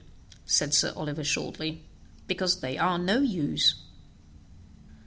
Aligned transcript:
said 0.47 0.73
Sir 0.73 0.93
Oliver 0.95 1.23
shortly, 1.23 1.83
"because 2.25 2.59
they 2.61 2.75
are 2.75 2.97
no 2.97 3.19
use." 3.21 3.75